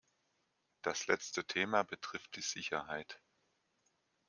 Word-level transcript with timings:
Das 0.81 1.05
letzte 1.05 1.45
Thema 1.45 1.83
betrifft 1.83 2.35
die 2.35 2.41
Sicherheit. 2.41 3.21